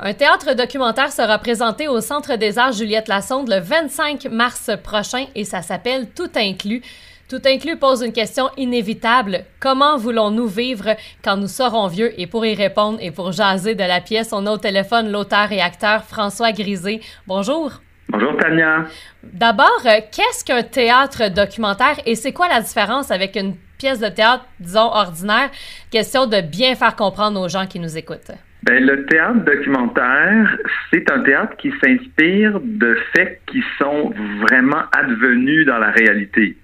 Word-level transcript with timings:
Un 0.00 0.14
théâtre 0.14 0.54
documentaire 0.54 1.10
sera 1.10 1.38
présenté 1.38 1.88
au 1.88 2.00
Centre 2.00 2.36
des 2.36 2.56
Arts 2.56 2.70
Juliette 2.70 3.08
Lassonde 3.08 3.48
le 3.48 3.58
25 3.58 4.26
mars 4.26 4.70
prochain 4.84 5.26
et 5.34 5.42
ça 5.42 5.60
s'appelle 5.60 6.10
Tout 6.10 6.30
inclus. 6.36 6.82
Tout 7.28 7.40
inclus 7.44 7.76
pose 7.76 8.02
une 8.02 8.12
question 8.12 8.48
inévitable. 8.56 9.44
Comment 9.58 9.96
voulons-nous 9.96 10.46
vivre 10.46 10.94
quand 11.24 11.36
nous 11.36 11.48
serons 11.48 11.88
vieux? 11.88 12.12
Et 12.16 12.28
pour 12.28 12.46
y 12.46 12.54
répondre 12.54 12.98
et 13.02 13.10
pour 13.10 13.32
jaser 13.32 13.74
de 13.74 13.82
la 13.82 14.00
pièce, 14.00 14.32
on 14.32 14.46
a 14.46 14.52
au 14.52 14.56
téléphone 14.56 15.10
l'auteur 15.10 15.50
et 15.50 15.60
acteur 15.60 16.04
François 16.04 16.52
Grisé. 16.52 17.00
Bonjour. 17.26 17.72
Bonjour 18.08 18.36
Tania. 18.36 18.84
D'abord, 19.24 19.82
euh, 19.84 20.00
qu'est-ce 20.12 20.44
qu'un 20.44 20.62
théâtre 20.62 21.28
documentaire 21.28 21.98
et 22.06 22.14
c'est 22.14 22.32
quoi 22.32 22.46
la 22.46 22.60
différence 22.60 23.10
avec 23.10 23.34
une 23.34 23.56
pièce 23.78 23.98
de 23.98 24.08
théâtre, 24.08 24.44
disons, 24.60 24.92
ordinaire? 24.92 25.50
Question 25.90 26.26
de 26.26 26.40
bien 26.40 26.76
faire 26.76 26.94
comprendre 26.94 27.40
aux 27.40 27.48
gens 27.48 27.66
qui 27.66 27.80
nous 27.80 27.98
écoutent. 27.98 28.30
Ben, 28.64 28.84
le 28.84 29.06
théâtre 29.06 29.44
documentaire, 29.44 30.58
c'est 30.92 31.10
un 31.10 31.20
théâtre 31.20 31.56
qui 31.58 31.72
s'inspire 31.82 32.60
de 32.60 32.96
faits 33.14 33.40
qui 33.46 33.62
sont 33.78 34.12
vraiment 34.40 34.82
advenus 34.92 35.64
dans 35.64 35.78
la 35.78 35.90
réalité. 35.90 36.56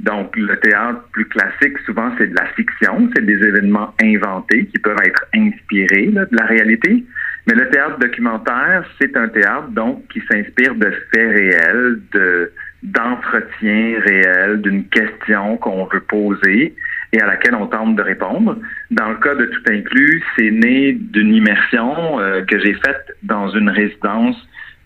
Donc, 0.00 0.36
le 0.36 0.56
théâtre 0.58 1.02
plus 1.12 1.26
classique, 1.26 1.78
souvent, 1.84 2.12
c'est 2.18 2.28
de 2.28 2.34
la 2.34 2.46
fiction, 2.56 3.08
c'est 3.14 3.24
des 3.24 3.38
événements 3.44 3.94
inventés 4.00 4.66
qui 4.66 4.78
peuvent 4.78 5.00
être 5.04 5.24
inspirés 5.34 6.08
de 6.08 6.28
la 6.32 6.46
réalité. 6.46 7.04
Mais 7.46 7.54
le 7.54 7.68
théâtre 7.70 7.98
documentaire, 7.98 8.84
c'est 9.00 9.16
un 9.16 9.28
théâtre 9.28 9.68
donc 9.68 10.06
qui 10.08 10.20
s'inspire 10.30 10.74
de 10.76 10.90
faits 11.12 11.32
réels, 11.32 11.98
de 12.12 12.52
d'entretien 12.82 14.00
réel, 14.04 14.60
d'une 14.60 14.84
question 14.88 15.56
qu'on 15.58 15.84
veut 15.84 16.00
poser 16.00 16.74
et 17.12 17.20
à 17.20 17.26
laquelle 17.26 17.54
on 17.54 17.66
tente 17.66 17.96
de 17.96 18.02
répondre. 18.02 18.58
Dans 18.90 19.08
le 19.10 19.16
cas 19.16 19.34
de 19.34 19.44
Tout 19.46 19.62
inclus, 19.68 20.22
c'est 20.36 20.50
né 20.50 20.92
d'une 20.92 21.34
immersion 21.34 22.18
euh, 22.20 22.42
que 22.42 22.58
j'ai 22.58 22.74
faite 22.74 23.16
dans 23.22 23.48
une 23.50 23.68
résidence 23.68 24.36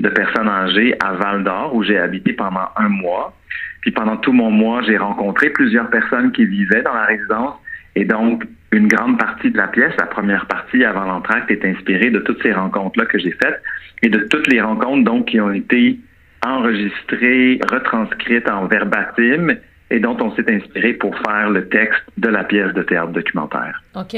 de 0.00 0.08
personnes 0.08 0.48
âgées 0.48 0.94
à 1.02 1.12
Val 1.12 1.44
d'Or 1.44 1.74
où 1.74 1.82
j'ai 1.82 1.98
habité 1.98 2.32
pendant 2.32 2.68
un 2.76 2.88
mois. 2.88 3.36
Puis 3.80 3.92
pendant 3.92 4.16
tout 4.16 4.32
mon 4.32 4.50
mois, 4.50 4.82
j'ai 4.82 4.96
rencontré 4.96 5.50
plusieurs 5.50 5.88
personnes 5.88 6.32
qui 6.32 6.44
vivaient 6.44 6.82
dans 6.82 6.94
la 6.94 7.04
résidence 7.04 7.54
et 7.94 8.04
donc 8.04 8.44
une 8.72 8.88
grande 8.88 9.18
partie 9.18 9.50
de 9.50 9.56
la 9.56 9.68
pièce, 9.68 9.94
la 9.98 10.06
première 10.06 10.46
partie 10.46 10.84
avant 10.84 11.04
l'entracte, 11.04 11.50
est 11.50 11.64
inspirée 11.64 12.10
de 12.10 12.18
toutes 12.18 12.42
ces 12.42 12.52
rencontres-là 12.52 13.06
que 13.06 13.18
j'ai 13.18 13.30
faites 13.30 13.62
et 14.02 14.08
de 14.08 14.18
toutes 14.18 14.48
les 14.48 14.60
rencontres 14.60 15.04
donc 15.04 15.26
qui 15.26 15.40
ont 15.40 15.52
été 15.52 15.98
enregistrées, 16.44 17.58
retranscrites 17.70 18.50
en 18.50 18.66
verbatim 18.66 19.56
et 19.90 20.00
dont 20.00 20.16
on 20.20 20.34
s'est 20.34 20.50
inspiré 20.52 20.94
pour 20.94 21.16
faire 21.18 21.50
le 21.50 21.68
texte 21.68 22.02
de 22.16 22.28
la 22.28 22.44
pièce 22.44 22.72
de 22.74 22.82
théâtre 22.82 23.12
documentaire. 23.12 23.82
OK. 23.94 24.16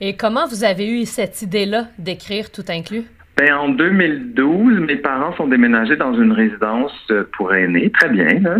Et 0.00 0.16
comment 0.16 0.46
vous 0.46 0.64
avez 0.64 0.88
eu 0.88 1.04
cette 1.04 1.42
idée-là 1.42 1.88
d'écrire 1.98 2.50
tout 2.50 2.64
inclus? 2.68 3.04
Ben, 3.36 3.54
en 3.54 3.68
2012, 3.70 4.80
mes 4.80 4.96
parents 4.96 5.34
sont 5.36 5.46
déménagés 5.46 5.96
dans 5.96 6.12
une 6.12 6.32
résidence 6.32 6.92
pour 7.36 7.54
aînés, 7.54 7.90
très 7.90 8.10
bien, 8.10 8.38
là. 8.40 8.58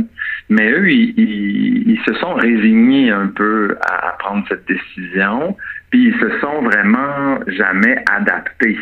mais 0.49 0.71
eux, 0.71 0.91
ils, 0.91 2.01
se 2.07 2.15
sont 2.15 2.33
résignés 2.33 3.11
un 3.11 3.27
peu 3.27 3.77
à, 3.83 4.17
prendre 4.19 4.43
cette 4.49 4.67
décision, 4.67 5.55
puis 5.91 6.07
ils 6.09 6.19
se 6.19 6.41
sont 6.41 6.63
vraiment 6.63 7.41
jamais 7.47 8.03
adaptés 8.11 8.79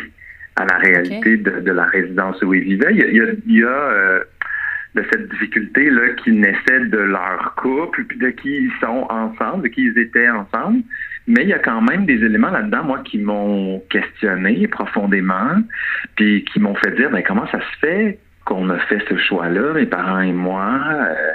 à 0.55 0.65
la 0.65 0.77
réalité 0.77 1.35
de, 1.35 1.71
la 1.71 1.83
résidence 1.83 2.41
où 2.43 2.53
ils 2.53 2.63
vivaient. 2.63 2.93
Il 2.93 3.57
y 3.57 3.63
a, 3.63 3.67
euh, 3.67 4.23
de 4.95 5.03
cette 5.11 5.29
difficulté-là 5.29 6.13
qui 6.23 6.31
naissait 6.31 6.85
de 6.85 6.97
leur 6.97 7.53
couple, 7.55 8.03
puis 8.05 8.17
de 8.17 8.29
qui 8.29 8.49
ils 8.49 8.71
sont 8.81 9.05
ensemble, 9.09 9.63
de 9.63 9.67
qui 9.67 9.83
ils 9.83 9.97
étaient 9.99 10.29
ensemble. 10.29 10.81
Mais 11.27 11.43
il 11.43 11.49
y 11.49 11.53
a 11.53 11.59
quand 11.59 11.81
même 11.81 12.05
des 12.05 12.23
éléments 12.23 12.49
là-dedans, 12.49 12.83
moi, 12.83 12.99
qui 13.05 13.19
m'ont 13.19 13.83
questionné 13.89 14.67
profondément, 14.67 15.57
puis 16.15 16.43
qui 16.45 16.59
m'ont 16.59 16.75
fait 16.75 16.91
dire, 16.95 17.11
ben 17.11 17.21
comment 17.21 17.47
ça 17.47 17.59
se 17.59 17.77
fait 17.79 18.19
qu'on 18.45 18.69
a 18.71 18.79
fait 18.79 18.99
ce 19.07 19.15
choix-là, 19.15 19.73
mes 19.73 19.85
parents 19.85 20.21
et 20.21 20.31
moi? 20.31 20.79
Euh, 20.91 21.33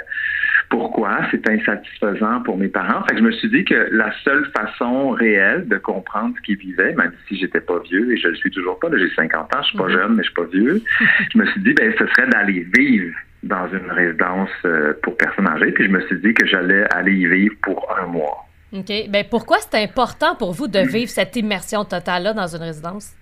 pourquoi 0.69 1.19
c'est 1.31 1.47
insatisfaisant 1.47 2.41
pour 2.41 2.57
mes 2.57 2.67
parents? 2.67 3.03
Fait 3.05 3.13
que 3.13 3.19
je 3.19 3.23
me 3.23 3.31
suis 3.31 3.49
dit 3.49 3.63
que 3.63 3.87
la 3.91 4.11
seule 4.23 4.45
façon 4.47 5.11
réelle 5.11 5.67
de 5.67 5.77
comprendre 5.77 6.35
ce 6.37 6.41
qu'ils 6.41 6.57
vivaient, 6.57 6.93
même 6.95 7.13
si 7.27 7.37
j'étais 7.37 7.61
pas 7.61 7.79
vieux, 7.79 8.11
et 8.11 8.17
je 8.17 8.27
le 8.27 8.35
suis 8.35 8.51
toujours 8.51 8.79
pas, 8.79 8.89
j'ai 8.97 9.09
50 9.15 9.55
ans, 9.55 9.61
je 9.61 9.67
suis 9.67 9.77
pas 9.77 9.85
mhm. 9.85 9.91
jeune, 9.91 10.15
mais 10.15 10.23
je 10.23 10.29
suis 10.29 10.33
pas 10.33 10.49
vieux, 10.51 10.81
je 11.33 11.37
me 11.37 11.45
suis 11.45 11.61
dit, 11.61 11.73
ben, 11.73 11.93
ce 11.97 12.05
serait 12.07 12.27
d'aller 12.27 12.67
vivre 12.77 13.15
dans 13.45 13.67
une 13.67 13.89
résidence 13.91 14.49
euh, 14.65 14.93
pour 15.01 15.15
personnes 15.17 15.47
âgées. 15.47 15.71
Puis 15.71 15.85
je 15.85 15.91
me 15.91 16.01
suis 16.07 16.19
dit 16.19 16.33
que 16.33 16.45
j'allais 16.45 16.83
aller 16.93 17.13
y 17.13 17.27
vivre 17.27 17.55
pour 17.61 17.87
un 18.01 18.07
mois. 18.07 18.45
OK. 18.73 18.91
Bien, 19.09 19.23
pourquoi 19.29 19.57
c'est 19.59 19.81
important 19.81 20.35
pour 20.35 20.51
vous 20.51 20.67
de 20.67 20.79
vivre 20.79 21.09
cette 21.09 21.35
immersion 21.35 21.85
totale-là 21.85 22.33
dans 22.33 22.47
une 22.47 22.63
résidence? 22.63 23.13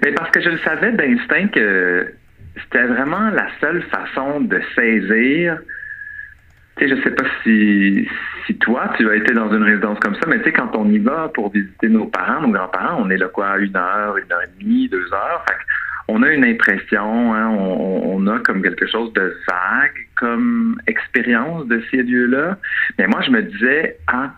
Bien, 0.00 0.12
parce 0.14 0.30
que 0.30 0.40
je 0.40 0.50
le 0.50 0.58
savais 0.58 0.92
d'instinct 0.92 1.48
que 1.48 2.14
c'était 2.62 2.84
vraiment 2.84 3.30
la 3.30 3.48
seule 3.60 3.82
façon 3.82 4.40
de 4.40 4.60
saisir. 4.74 5.58
Tu 6.76 6.88
sais, 6.88 6.96
je 6.96 7.02
sais 7.02 7.10
pas 7.10 7.24
si, 7.42 8.08
si 8.46 8.56
toi, 8.58 8.92
tu 8.96 9.10
as 9.10 9.16
été 9.16 9.34
dans 9.34 9.52
une 9.52 9.64
résidence 9.64 9.98
comme 9.98 10.14
ça, 10.14 10.20
mais 10.28 10.38
tu 10.38 10.44
sais, 10.44 10.52
quand 10.52 10.74
on 10.76 10.88
y 10.88 10.98
va 10.98 11.28
pour 11.34 11.50
visiter 11.50 11.88
nos 11.88 12.06
parents, 12.06 12.40
nos 12.42 12.52
grands-parents, 12.52 13.02
on 13.02 13.10
est 13.10 13.16
là 13.16 13.26
quoi, 13.26 13.58
une 13.58 13.76
heure, 13.76 14.16
une 14.16 14.32
heure 14.32 14.42
et 14.42 14.62
demie, 14.62 14.88
deux 14.88 15.12
heures. 15.12 15.44
Fait 15.48 15.56
on 16.08 16.22
a 16.22 16.32
une 16.32 16.44
impression, 16.44 17.34
hein, 17.34 17.48
on, 17.50 18.26
a 18.26 18.38
comme 18.40 18.62
quelque 18.62 18.86
chose 18.86 19.12
de 19.12 19.34
vague 19.46 20.06
comme 20.16 20.80
expérience 20.86 21.66
de 21.66 21.82
ces 21.90 22.02
lieux-là. 22.02 22.58
Mais 22.98 23.06
moi, 23.06 23.20
je 23.22 23.30
me 23.30 23.42
disais, 23.42 23.96
ah, 24.08 24.32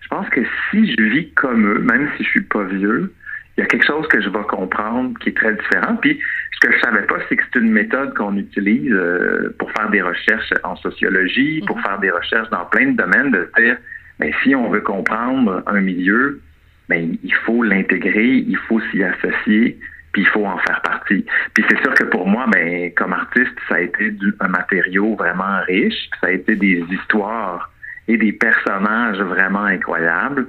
je 0.00 0.08
pense 0.08 0.28
que 0.30 0.40
si 0.70 0.92
je 0.92 1.02
vis 1.02 1.30
comme 1.32 1.66
eux, 1.66 1.78
même 1.78 2.08
si 2.16 2.24
je 2.24 2.30
suis 2.30 2.42
pas 2.42 2.64
vieux, 2.64 3.12
il 3.56 3.60
y 3.60 3.62
a 3.62 3.66
quelque 3.66 3.86
chose 3.86 4.06
que 4.08 4.20
je 4.20 4.28
vais 4.30 4.42
comprendre 4.48 5.18
qui 5.20 5.28
est 5.28 5.36
très 5.36 5.54
différent. 5.54 5.96
Puis, 5.96 6.18
ce 6.52 6.66
que 6.66 6.74
je 6.74 6.80
savais 6.80 7.02
pas, 7.02 7.16
c'est 7.28 7.36
que 7.36 7.42
c'est 7.52 7.60
une 7.60 7.70
méthode 7.70 8.14
qu'on 8.14 8.36
utilise 8.36 8.92
euh, 8.92 9.54
pour 9.58 9.70
faire 9.72 9.90
des 9.90 10.02
recherches 10.02 10.52
en 10.64 10.76
sociologie, 10.76 11.62
pour 11.66 11.76
mhm. 11.76 11.82
faire 11.82 11.98
des 12.00 12.10
recherches 12.10 12.50
dans 12.50 12.64
plein 12.66 12.92
de 12.92 12.96
domaines, 12.96 13.30
de 13.30 13.50
dire, 13.58 13.76
mais 14.18 14.32
si 14.42 14.54
on 14.54 14.70
veut 14.70 14.80
comprendre 14.80 15.62
un 15.66 15.80
milieu, 15.80 16.40
ben, 16.88 17.16
il 17.22 17.34
faut 17.46 17.62
l'intégrer, 17.62 18.26
il 18.26 18.56
faut 18.56 18.80
s'y 18.90 19.02
associer, 19.02 19.78
puis 20.12 20.22
il 20.22 20.28
faut 20.28 20.44
en 20.44 20.58
faire 20.58 20.80
partie. 20.82 21.24
Puis 21.54 21.64
c'est 21.68 21.80
sûr 21.82 21.94
que 21.94 22.04
pour 22.04 22.26
moi, 22.26 22.46
ben, 22.48 22.92
comme 22.94 23.12
artiste, 23.12 23.54
ça 23.68 23.76
a 23.76 23.80
été 23.80 24.10
du, 24.10 24.34
un 24.40 24.48
matériau 24.48 25.14
vraiment 25.14 25.60
riche, 25.66 26.10
ça 26.20 26.28
a 26.28 26.30
été 26.30 26.56
des 26.56 26.84
histoires 26.90 27.70
et 28.08 28.16
des 28.16 28.32
personnages 28.32 29.18
vraiment 29.18 29.64
incroyables. 29.64 30.46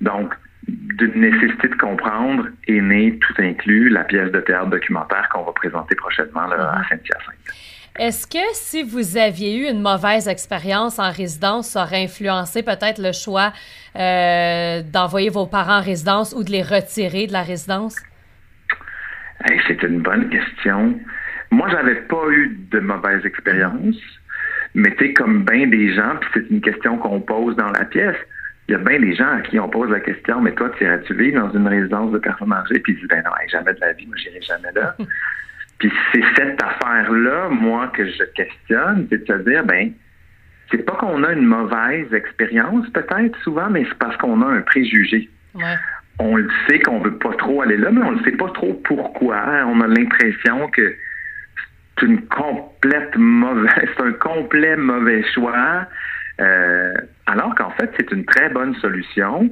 Donc, 0.00 0.34
d'une 0.66 1.20
nécessité 1.20 1.68
de 1.68 1.74
comprendre 1.76 2.46
est 2.66 2.80
née 2.80 3.18
tout 3.18 3.34
inclus 3.38 3.90
la 3.90 4.04
pièce 4.04 4.30
de 4.32 4.40
théâtre 4.40 4.70
documentaire 4.70 5.28
qu'on 5.28 5.42
va 5.42 5.52
présenter 5.52 5.94
prochainement 5.94 6.46
là, 6.46 6.72
à 6.72 6.88
Saint-Hyacinthe. 6.88 7.54
Est-ce 7.96 8.26
que 8.26 8.44
si 8.54 8.82
vous 8.82 9.16
aviez 9.16 9.56
eu 9.56 9.70
une 9.70 9.80
mauvaise 9.80 10.26
expérience 10.26 10.98
en 10.98 11.12
résidence, 11.12 11.68
ça 11.68 11.84
aurait 11.84 12.02
influencé 12.02 12.64
peut-être 12.64 13.00
le 13.00 13.12
choix 13.12 13.52
euh, 13.94 14.82
d'envoyer 14.82 15.28
vos 15.28 15.46
parents 15.46 15.78
en 15.78 15.82
résidence 15.82 16.34
ou 16.36 16.42
de 16.42 16.50
les 16.50 16.62
retirer 16.62 17.28
de 17.28 17.32
la 17.32 17.42
résidence? 17.42 17.96
C'est 19.66 19.82
une 19.82 20.00
bonne 20.00 20.28
question. 20.30 20.98
Moi, 21.50 21.68
j'avais 21.70 21.96
pas 21.96 22.28
eu 22.30 22.56
de 22.70 22.80
mauvaise 22.80 23.24
expérience, 23.24 23.96
mais 24.74 24.90
tu 24.96 25.06
sais, 25.06 25.12
comme 25.12 25.44
bien 25.44 25.66
des 25.66 25.94
gens, 25.94 26.16
puis 26.20 26.30
c'est 26.34 26.50
une 26.50 26.60
question 26.60 26.98
qu'on 26.98 27.20
pose 27.20 27.56
dans 27.56 27.70
la 27.70 27.84
pièce, 27.84 28.16
il 28.68 28.72
y 28.72 28.74
a 28.74 28.78
bien 28.78 28.98
des 28.98 29.14
gens 29.14 29.28
à 29.28 29.40
qui 29.42 29.58
on 29.58 29.68
pose 29.68 29.90
la 29.90 30.00
question, 30.00 30.40
mais 30.40 30.52
toi, 30.52 30.70
tu 30.76 30.84
irais-tu 30.84 31.14
vivre 31.14 31.40
dans 31.40 31.52
une 31.52 31.68
résidence 31.68 32.12
de 32.12 32.18
personnes 32.18 32.52
âgées? 32.52 32.80
Puis 32.80 32.94
ils 32.94 32.98
disent, 32.98 33.08
ben 33.08 33.22
non, 33.24 33.30
jamais 33.48 33.74
de 33.74 33.80
la 33.80 33.92
vie, 33.92 34.06
moi, 34.06 34.16
j'irai 34.16 34.40
jamais 34.40 34.72
là. 34.74 34.96
puis 35.78 35.92
c'est 36.12 36.24
cette 36.36 36.62
affaire-là, 36.62 37.50
moi, 37.50 37.88
que 37.88 38.06
je 38.06 38.24
questionne, 38.34 39.06
c'est 39.10 39.28
de 39.28 39.32
se 39.32 39.42
dire, 39.48 39.64
ben, 39.64 39.92
c'est 40.70 40.84
pas 40.84 40.94
qu'on 40.94 41.22
a 41.24 41.32
une 41.32 41.44
mauvaise 41.44 42.12
expérience, 42.14 42.88
peut-être, 42.90 43.38
souvent, 43.42 43.68
mais 43.68 43.84
c'est 43.84 43.98
parce 43.98 44.16
qu'on 44.16 44.40
a 44.40 44.46
un 44.46 44.62
préjugé. 44.62 45.28
Ouais 45.54 45.76
on 46.18 46.36
le 46.36 46.48
sait 46.68 46.78
qu'on 46.80 47.00
veut 47.00 47.18
pas 47.18 47.32
trop 47.34 47.62
aller 47.62 47.76
là, 47.76 47.90
mais 47.90 48.02
on 48.02 48.12
ne 48.12 48.22
sait 48.22 48.32
pas 48.32 48.50
trop 48.50 48.74
pourquoi. 48.84 49.36
On 49.66 49.80
a 49.80 49.86
l'impression 49.86 50.68
que 50.68 50.94
c'est 51.98 52.06
une 52.06 52.22
complète 52.26 53.16
mauvaise, 53.16 53.88
un 53.98 54.12
complet 54.12 54.76
mauvais 54.76 55.24
choix. 55.32 55.86
Euh, 56.40 56.94
alors 57.26 57.54
qu'en 57.54 57.70
fait, 57.70 57.90
c'est 57.96 58.10
une 58.12 58.24
très 58.24 58.48
bonne 58.48 58.74
solution. 58.76 59.50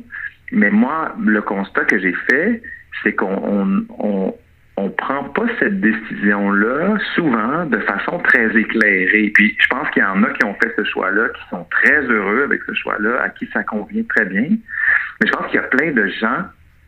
Mais 0.52 0.70
moi, 0.70 1.14
le 1.20 1.40
constat 1.40 1.84
que 1.84 1.98
j'ai 1.98 2.14
fait, 2.28 2.62
c'est 3.02 3.14
qu'on 3.14 3.86
on, 3.98 4.34
on, 4.76 4.90
prend 4.90 5.24
pas 5.24 5.46
cette 5.58 5.80
décision-là 5.80 6.98
souvent 7.14 7.64
de 7.64 7.78
façon 7.78 8.18
très 8.18 8.54
éclairée. 8.56 9.32
Puis 9.34 9.56
je 9.58 9.66
pense 9.68 9.88
qu'il 9.90 10.02
y 10.02 10.06
en 10.06 10.22
a 10.22 10.30
qui 10.30 10.44
ont 10.44 10.54
fait 10.62 10.72
ce 10.76 10.84
choix-là, 10.84 11.28
qui 11.30 11.48
sont 11.48 11.64
très 11.70 12.02
heureux 12.02 12.42
avec 12.44 12.60
ce 12.66 12.74
choix-là, 12.74 13.22
à 13.22 13.30
qui 13.30 13.48
ça 13.52 13.62
convient 13.64 14.02
très 14.10 14.26
bien. 14.26 14.48
Mais 14.50 15.26
je 15.26 15.32
pense 15.32 15.46
qu'il 15.46 15.56
y 15.56 15.64
a 15.64 15.68
plein 15.68 15.92
de 15.92 16.06
gens 16.08 16.44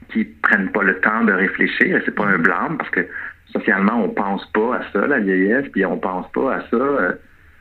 qui 0.09 0.25
prennent 0.25 0.71
pas 0.71 0.83
le 0.83 0.99
temps 1.01 1.25
de 1.25 1.33
réfléchir. 1.33 2.01
C'est 2.05 2.15
pas 2.15 2.27
un 2.27 2.39
blâme 2.39 2.77
parce 2.79 2.91
que 2.91 3.07
socialement, 3.53 4.05
on 4.05 4.09
pense 4.09 4.45
pas 4.53 4.77
à 4.77 4.81
ça, 4.93 5.07
la 5.07 5.19
vieillesse, 5.21 5.67
puis 5.73 5.85
on 5.85 5.99
pense 5.99 6.31
pas 6.33 6.57
à 6.57 6.61
ça. 6.71 6.77
Euh, 6.77 7.13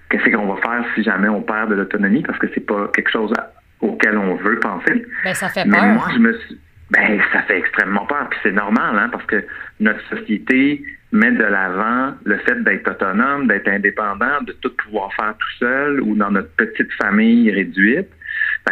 qu'est-ce 0.09 0.29
qu'on 0.29 0.53
va 0.53 0.61
faire 0.61 0.85
si 0.95 1.03
jamais 1.03 1.29
on 1.29 1.41
perd 1.41 1.69
de 1.69 1.75
l'autonomie 1.75 2.23
parce 2.23 2.39
que 2.39 2.47
c'est 2.53 2.65
pas 2.65 2.89
quelque 2.93 3.11
chose 3.11 3.33
auquel 3.81 4.17
on 4.17 4.35
veut 4.35 4.59
penser. 4.59 5.05
Ben, 5.23 5.33
ça 5.33 5.49
fait 5.49 5.69
peur. 5.69 5.85
moi, 5.85 6.07
je 6.13 6.19
me 6.19 6.33
suis, 6.33 6.59
ben 6.91 7.19
ça 7.31 7.41
fait 7.43 7.57
extrêmement 7.57 8.05
peur. 8.05 8.27
Puis 8.29 8.39
c'est 8.43 8.51
normal, 8.51 8.97
hein, 8.97 9.09
parce 9.11 9.25
que 9.25 9.43
notre 9.79 10.01
société 10.09 10.83
met 11.11 11.31
de 11.31 11.43
l'avant 11.43 12.13
le 12.23 12.37
fait 12.37 12.63
d'être 12.63 12.89
autonome, 12.89 13.47
d'être 13.47 13.67
indépendant, 13.67 14.41
de 14.41 14.53
tout 14.53 14.71
pouvoir 14.83 15.13
faire 15.13 15.35
tout 15.37 15.57
seul 15.59 16.01
ou 16.01 16.15
dans 16.15 16.31
notre 16.31 16.49
petite 16.55 16.91
famille 16.93 17.51
réduite. 17.51 18.09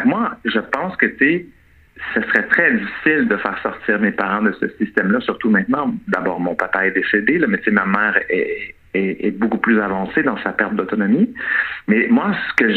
Moi, 0.05 0.35
je 0.45 0.59
pense 0.59 0.95
que 0.97 1.05
tu 1.05 1.45
ce 2.13 2.21
serait 2.21 2.47
très 2.47 2.73
difficile 2.73 3.27
de 3.27 3.37
faire 3.37 3.57
sortir 3.61 3.99
mes 3.99 4.11
parents 4.11 4.41
de 4.41 4.51
ce 4.59 4.67
système-là, 4.77 5.21
surtout 5.21 5.49
maintenant. 5.49 5.93
D'abord, 6.07 6.39
mon 6.39 6.55
papa 6.55 6.87
est 6.87 6.91
décédé, 6.91 7.37
là, 7.37 7.47
mais 7.47 7.59
ma 7.71 7.85
mère 7.85 8.19
est, 8.29 8.75
beaucoup 9.37 9.57
plus 9.57 9.79
avancée 9.79 10.21
dans 10.21 10.37
sa 10.43 10.51
perte 10.51 10.75
d'autonomie. 10.75 11.33
Mais 11.87 12.07
moi, 12.09 12.35
ce 12.49 12.63
que 12.63 12.73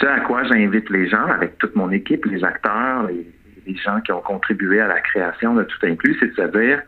ce 0.00 0.06
à 0.06 0.20
quoi 0.20 0.44
j'invite 0.44 0.90
les 0.90 1.08
gens, 1.08 1.26
avec 1.26 1.56
toute 1.58 1.74
mon 1.74 1.90
équipe, 1.90 2.26
les 2.26 2.44
acteurs, 2.44 3.08
les, 3.08 3.26
les 3.66 3.76
gens 3.76 4.00
qui 4.00 4.12
ont 4.12 4.20
contribué 4.20 4.80
à 4.80 4.86
la 4.86 5.00
création 5.00 5.54
de 5.54 5.62
Tout 5.64 5.86
Inclus, 5.86 6.16
c'est 6.20 6.28
de 6.28 6.34
se 6.34 6.58
dire, 6.58 6.82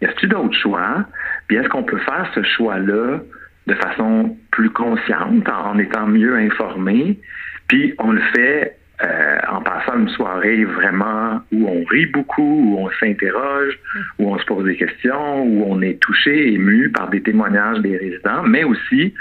y 0.00 0.06
a-t-il 0.06 0.28
d'autres 0.28 0.56
choix? 0.58 1.04
Puis 1.46 1.56
est-ce 1.56 1.68
qu'on 1.68 1.84
peut 1.84 1.98
faire 1.98 2.30
ce 2.34 2.42
choix-là 2.42 3.20
de 3.66 3.74
façon 3.74 4.36
plus 4.50 4.70
consciente, 4.70 5.48
en 5.48 5.78
étant 5.78 6.06
mieux 6.06 6.36
informé? 6.36 7.20
Puis 7.68 7.94
on 7.98 8.12
le 8.12 8.20
fait 8.34 8.76
euh, 9.02 9.38
en 9.48 9.60
passant 9.62 9.98
une 9.98 10.08
soirée 10.10 10.64
vraiment 10.64 11.40
où 11.52 11.68
on 11.68 11.84
rit 11.84 12.06
beaucoup, 12.06 12.42
où 12.42 12.78
on 12.78 12.90
s'interroge, 13.00 13.78
où 14.18 14.32
on 14.32 14.38
se 14.38 14.44
pose 14.44 14.64
des 14.64 14.76
questions, 14.76 15.42
où 15.42 15.64
on 15.66 15.80
est 15.82 16.00
touché, 16.00 16.52
ému 16.52 16.90
par 16.90 17.08
des 17.08 17.22
témoignages 17.22 17.80
des 17.80 17.96
résidents, 17.96 18.42
mais 18.44 18.64
aussi 18.64 19.14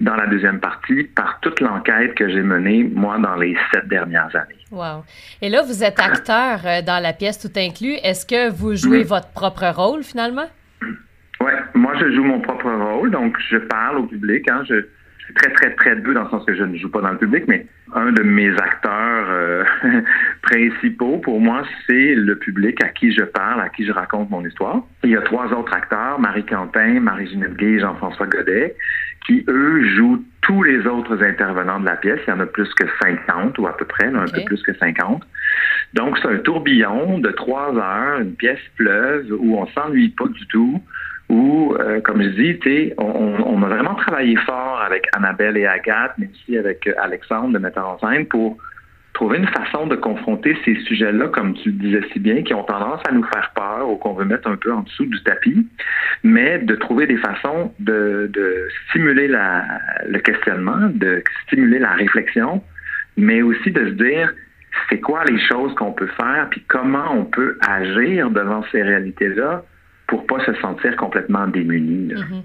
dans 0.00 0.14
la 0.14 0.26
deuxième 0.26 0.60
partie 0.60 1.04
par 1.04 1.38
toute 1.40 1.60
l'enquête 1.60 2.14
que 2.14 2.28
j'ai 2.28 2.42
menée, 2.42 2.84
moi, 2.84 3.18
dans 3.18 3.36
les 3.36 3.56
sept 3.72 3.88
dernières 3.88 4.34
années. 4.36 4.56
Wow. 4.70 5.04
Et 5.40 5.48
là, 5.48 5.62
vous 5.62 5.82
êtes 5.84 5.98
acteur 6.00 6.60
euh, 6.64 6.82
dans 6.82 7.02
la 7.02 7.12
pièce 7.12 7.38
tout 7.38 7.52
inclus. 7.58 7.94
Est-ce 8.02 8.26
que 8.26 8.50
vous 8.50 8.74
jouez 8.74 9.04
mm. 9.04 9.08
votre 9.08 9.28
propre 9.28 9.66
rôle, 9.74 10.02
finalement? 10.02 10.48
Oui, 11.40 11.52
moi, 11.74 11.92
je 11.98 12.12
joue 12.12 12.24
mon 12.24 12.40
propre 12.40 12.70
rôle. 12.70 13.10
Donc, 13.10 13.36
je 13.50 13.56
parle 13.56 13.98
au 13.98 14.02
public. 14.04 14.48
Hein, 14.48 14.62
je, 14.68 14.86
très, 15.34 15.50
très 15.52 15.74
très 15.74 15.96
peu 15.96 16.14
dans 16.14 16.24
le 16.24 16.30
sens 16.30 16.44
que 16.44 16.54
je 16.54 16.62
ne 16.62 16.76
joue 16.76 16.90
pas 16.90 17.00
dans 17.00 17.10
le 17.10 17.18
public, 17.18 17.44
mais 17.48 17.66
un 17.94 18.12
de 18.12 18.22
mes 18.22 18.50
acteurs 18.50 19.26
euh, 19.28 19.64
principaux 20.42 21.18
pour 21.18 21.40
moi, 21.40 21.62
c'est 21.86 22.14
le 22.14 22.36
public 22.36 22.82
à 22.82 22.88
qui 22.88 23.12
je 23.12 23.22
parle, 23.22 23.60
à 23.60 23.68
qui 23.68 23.84
je 23.86 23.92
raconte 23.92 24.30
mon 24.30 24.44
histoire. 24.44 24.82
Il 25.04 25.10
y 25.10 25.16
a 25.16 25.22
trois 25.22 25.52
autres 25.52 25.72
acteurs, 25.72 26.18
Marie 26.18 26.44
Quentin, 26.44 27.00
Marie-Ginette 27.00 27.56
Gay 27.56 27.72
et 27.72 27.80
Jean-François 27.80 28.26
Godet, 28.26 28.74
qui, 29.26 29.44
eux, 29.48 29.84
jouent 29.96 30.24
tous 30.42 30.62
les 30.62 30.86
autres 30.86 31.22
intervenants 31.22 31.80
de 31.80 31.86
la 31.86 31.96
pièce. 31.96 32.20
Il 32.26 32.30
y 32.30 32.32
en 32.32 32.40
a 32.40 32.46
plus 32.46 32.72
que 32.74 32.84
50 33.00 33.58
ou 33.58 33.66
à 33.66 33.76
peu 33.76 33.84
près, 33.84 34.06
un 34.06 34.26
peu 34.26 34.42
plus 34.44 34.62
que 34.62 34.74
50. 34.74 35.24
Donc, 35.94 36.18
c'est 36.18 36.28
un 36.28 36.38
tourbillon 36.38 37.18
de 37.18 37.30
trois 37.30 37.74
heures, 37.76 38.20
une 38.20 38.34
pièce 38.34 38.60
fleuve 38.76 39.26
où 39.38 39.58
on 39.58 39.66
s'ennuie 39.68 40.10
pas 40.10 40.28
du 40.28 40.46
tout, 40.46 40.80
où, 41.28 41.74
euh, 41.78 42.00
comme 42.00 42.22
je 42.22 42.28
dis, 42.28 42.92
on, 42.98 43.04
on, 43.04 43.62
a 43.62 43.68
vraiment 43.68 43.94
travaillé 43.94 44.36
fort 44.36 44.80
avec 44.80 45.08
Annabelle 45.16 45.56
et 45.56 45.66
Agathe, 45.66 46.12
mais 46.18 46.28
aussi 46.32 46.56
avec 46.56 46.86
euh, 46.86 46.92
Alexandre, 46.98 47.52
le 47.52 47.58
metteur 47.58 47.88
en 47.88 47.98
scène, 47.98 48.26
pour 48.26 48.56
trouver 49.12 49.38
une 49.38 49.48
façon 49.48 49.86
de 49.86 49.96
confronter 49.96 50.56
ces 50.64 50.76
sujets-là, 50.82 51.28
comme 51.28 51.54
tu 51.54 51.70
le 51.70 51.78
disais 51.78 52.02
si 52.12 52.20
bien, 52.20 52.42
qui 52.42 52.52
ont 52.54 52.62
tendance 52.64 53.00
à 53.08 53.12
nous 53.12 53.24
faire 53.24 53.50
peur 53.56 53.88
ou 53.88 53.96
qu'on 53.96 54.12
veut 54.12 54.26
mettre 54.26 54.46
un 54.46 54.56
peu 54.56 54.72
en 54.72 54.82
dessous 54.82 55.06
du 55.06 55.20
tapis, 55.22 55.66
mais 56.22 56.58
de 56.58 56.76
trouver 56.76 57.06
des 57.06 57.16
façons 57.16 57.72
de, 57.80 58.30
de 58.32 58.68
stimuler 58.88 59.26
la, 59.26 59.64
le 60.06 60.18
questionnement, 60.18 60.90
de 60.92 61.24
stimuler 61.46 61.78
la 61.78 61.92
réflexion, 61.92 62.62
mais 63.16 63.40
aussi 63.40 63.70
de 63.70 63.86
se 63.86 63.94
dire, 63.94 64.32
c'est 64.90 65.00
quoi 65.00 65.24
les 65.24 65.40
choses 65.40 65.74
qu'on 65.76 65.92
peut 65.92 66.10
faire, 66.18 66.48
puis 66.50 66.62
comment 66.68 67.12
on 67.12 67.24
peut 67.24 67.58
agir 67.66 68.30
devant 68.30 68.62
ces 68.70 68.82
réalités-là 68.82 69.64
pour 70.06 70.26
pas 70.26 70.44
se 70.44 70.54
sentir 70.60 70.96
complètement 70.96 71.46
démunis. 71.46 72.12
Mm-hmm. 72.14 72.42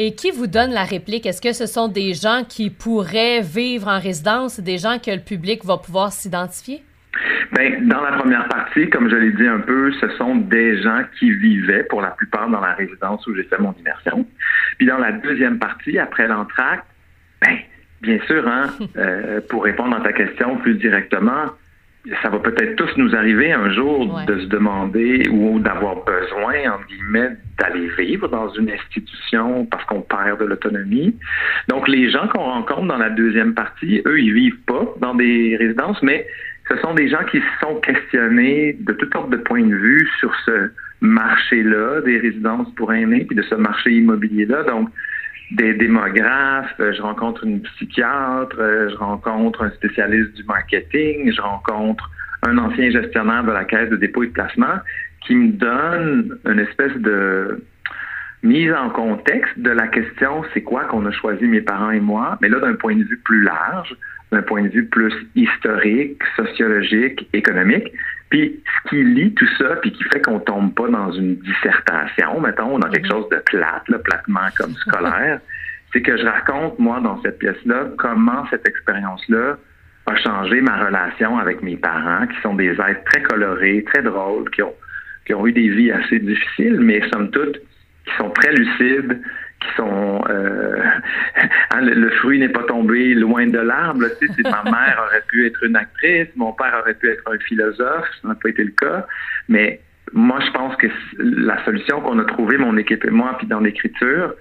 Et 0.00 0.14
qui 0.14 0.30
vous 0.30 0.46
donne 0.46 0.70
la 0.70 0.84
réplique? 0.84 1.26
Est-ce 1.26 1.42
que 1.42 1.52
ce 1.52 1.66
sont 1.66 1.88
des 1.88 2.14
gens 2.14 2.42
qui 2.48 2.70
pourraient 2.70 3.40
vivre 3.40 3.88
en 3.88 3.98
résidence, 3.98 4.60
des 4.60 4.78
gens 4.78 4.98
que 4.98 5.10
le 5.10 5.20
public 5.20 5.64
va 5.64 5.76
pouvoir 5.76 6.12
s'identifier? 6.12 6.84
Bien, 7.52 7.80
dans 7.80 8.02
la 8.02 8.12
première 8.12 8.46
partie, 8.48 8.88
comme 8.90 9.10
je 9.10 9.16
l'ai 9.16 9.32
dit 9.32 9.46
un 9.46 9.58
peu, 9.58 9.90
ce 10.00 10.08
sont 10.10 10.36
des 10.36 10.80
gens 10.82 11.02
qui 11.18 11.32
vivaient 11.32 11.82
pour 11.82 12.00
la 12.00 12.10
plupart 12.10 12.48
dans 12.48 12.60
la 12.60 12.74
résidence 12.74 13.26
où 13.26 13.34
j'ai 13.34 13.42
fait 13.44 13.58
mon 13.58 13.72
immersion. 13.80 14.24
Puis 14.76 14.86
dans 14.86 14.98
la 14.98 15.12
deuxième 15.12 15.58
partie, 15.58 15.98
après 15.98 16.28
l'entracte, 16.28 16.84
ben, 17.42 17.56
bien 18.02 18.18
sûr, 18.26 18.46
hein, 18.46 18.66
euh, 18.96 19.40
pour 19.48 19.64
répondre 19.64 19.96
à 19.96 20.00
ta 20.00 20.12
question 20.12 20.58
plus 20.58 20.74
directement, 20.74 21.46
ça 22.22 22.28
va 22.28 22.38
peut-être 22.38 22.76
tous 22.76 22.96
nous 22.96 23.14
arriver 23.14 23.52
un 23.52 23.70
jour 23.70 24.20
de 24.26 24.40
se 24.40 24.46
demander 24.46 25.28
ou 25.30 25.58
d'avoir 25.58 26.04
besoin, 26.04 26.72
entre 26.72 26.86
guillemets, 26.86 27.36
d'aller 27.58 27.88
vivre 27.98 28.28
dans 28.28 28.48
une 28.54 28.70
institution 28.70 29.66
parce 29.66 29.84
qu'on 29.84 30.02
perd 30.02 30.40
de 30.40 30.46
l'autonomie. 30.46 31.14
Donc, 31.68 31.88
les 31.88 32.10
gens 32.10 32.28
qu'on 32.28 32.44
rencontre 32.44 32.86
dans 32.86 32.98
la 32.98 33.10
deuxième 33.10 33.54
partie, 33.54 34.02
eux, 34.06 34.20
ils 34.20 34.32
vivent 34.32 34.60
pas 34.66 34.94
dans 35.00 35.14
des 35.14 35.56
résidences, 35.56 36.02
mais 36.02 36.26
ce 36.68 36.76
sont 36.78 36.94
des 36.94 37.08
gens 37.08 37.24
qui 37.30 37.38
se 37.38 37.60
sont 37.60 37.76
questionnés 37.76 38.76
de 38.80 38.92
toutes 38.92 39.12
sortes 39.12 39.30
de 39.30 39.36
points 39.36 39.66
de 39.66 39.74
vue 39.74 40.08
sur 40.18 40.34
ce 40.44 40.70
marché-là 41.00 42.00
des 42.02 42.18
résidences 42.18 42.72
pour 42.74 42.92
aînés, 42.92 43.24
puis 43.24 43.36
de 43.36 43.42
ce 43.42 43.54
marché 43.54 43.92
immobilier-là. 43.92 44.64
Donc, 44.64 44.88
des 45.50 45.74
démographes, 45.74 46.74
euh, 46.80 46.92
je 46.92 47.00
rencontre 47.00 47.44
une 47.44 47.62
psychiatre, 47.62 48.56
euh, 48.58 48.90
je 48.90 48.96
rencontre 48.96 49.62
un 49.62 49.70
spécialiste 49.70 50.34
du 50.34 50.44
marketing, 50.44 51.32
je 51.32 51.40
rencontre 51.40 52.10
un 52.42 52.58
ancien 52.58 52.90
gestionnaire 52.90 53.44
de 53.44 53.52
la 53.52 53.64
caisse 53.64 53.88
de 53.88 53.96
dépôt 53.96 54.24
et 54.24 54.26
de 54.28 54.32
placement 54.32 54.78
qui 55.26 55.34
me 55.34 55.52
donne 55.52 56.38
une 56.46 56.60
espèce 56.60 56.94
de 56.96 57.64
mise 58.42 58.72
en 58.72 58.90
contexte 58.90 59.58
de 59.58 59.70
la 59.70 59.88
question 59.88 60.44
c'est 60.54 60.62
quoi 60.62 60.84
qu'on 60.84 61.04
a 61.06 61.10
choisi 61.10 61.46
mes 61.46 61.60
parents 61.60 61.90
et 61.90 62.00
moi, 62.00 62.38
mais 62.40 62.48
là 62.48 62.60
d'un 62.60 62.74
point 62.74 62.94
de 62.96 63.02
vue 63.02 63.20
plus 63.24 63.42
large, 63.42 63.96
d'un 64.30 64.42
point 64.42 64.62
de 64.62 64.68
vue 64.68 64.86
plus 64.86 65.12
historique, 65.34 66.22
sociologique, 66.36 67.28
économique. 67.32 67.92
Puis 68.30 68.60
ce 68.64 68.90
qui 68.90 69.02
lie 69.02 69.32
tout 69.32 69.48
ça, 69.58 69.76
puis 69.76 69.92
qui 69.92 70.04
fait 70.04 70.20
qu'on 70.20 70.38
tombe 70.38 70.74
pas 70.74 70.88
dans 70.88 71.12
une 71.12 71.36
dissertation, 71.36 72.40
mettons, 72.40 72.78
dans 72.78 72.90
quelque 72.90 73.06
mhm. 73.06 73.12
chose 73.12 73.28
de 73.30 73.42
plate, 73.46 73.88
là, 73.88 73.98
platement 73.98 74.48
comme 74.58 74.74
scolaire, 74.74 75.40
c'est 75.92 76.02
que 76.02 76.16
je 76.16 76.24
raconte, 76.24 76.78
moi, 76.78 77.00
dans 77.00 77.20
cette 77.22 77.38
pièce-là, 77.38 77.86
comment 77.96 78.46
cette 78.50 78.68
expérience-là 78.68 79.56
a 80.06 80.16
changé 80.16 80.60
ma 80.60 80.84
relation 80.84 81.38
avec 81.38 81.62
mes 81.62 81.76
parents, 81.76 82.26
qui 82.26 82.40
sont 82.42 82.54
des 82.54 82.70
êtres 82.70 83.04
très 83.06 83.22
colorés, 83.22 83.84
très 83.84 84.02
drôles, 84.02 84.50
qui 84.50 84.62
ont, 84.62 84.74
qui 85.26 85.32
ont 85.34 85.46
eu 85.46 85.52
des 85.52 85.68
vies 85.70 85.90
assez 85.90 86.18
difficiles, 86.18 86.80
mais 86.80 87.00
somme 87.10 87.30
toute, 87.30 87.58
qui 88.08 88.16
sont 88.16 88.30
très 88.30 88.52
lucides, 88.52 89.20
qui 89.60 89.68
sont 89.76 90.24
euh, 90.28 90.82
hein, 91.70 91.80
le, 91.80 92.10
fruit 92.10 92.38
n'est 92.38 92.48
pas 92.48 92.62
tombé 92.64 93.14
loin 93.14 93.46
de 93.46 93.58
l'arbre. 93.58 94.06
Tu 94.20 94.28
sais, 94.28 94.42
ma 94.42 94.62
mère 94.70 95.02
aurait 95.06 95.22
pu 95.28 95.46
être 95.46 95.62
une 95.64 95.76
actrice, 95.76 96.28
mon 96.36 96.52
père 96.52 96.80
aurait 96.80 96.94
pu 96.94 97.10
être 97.10 97.22
un 97.30 97.38
philosophe, 97.38 98.06
ça 98.22 98.28
n'a 98.28 98.34
pas 98.34 98.48
été 98.48 98.64
le 98.64 98.72
cas. 98.72 99.06
Mais 99.48 99.80
moi, 100.12 100.38
je 100.44 100.50
pense 100.52 100.76
que 100.76 100.86
la 101.18 101.62
solution 101.64 102.00
qu'on 102.00 102.18
a 102.18 102.24
trouvée, 102.24 102.56
mon 102.56 102.76
équipe 102.76 103.04
et 103.04 103.10
moi, 103.10 103.36
puis 103.38 103.46
dans 103.46 103.60
l'écriture, 103.60 104.34